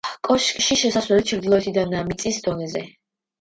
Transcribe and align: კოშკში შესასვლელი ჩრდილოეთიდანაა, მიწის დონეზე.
კოშკში 0.27 0.77
შესასვლელი 0.83 1.25
ჩრდილოეთიდანაა, 1.33 2.09
მიწის 2.09 2.41
დონეზე. 2.49 2.85